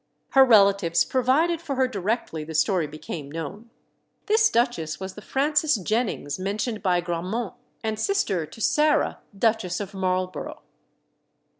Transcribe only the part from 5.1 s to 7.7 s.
the Frances Jennings mentioned by Grammont,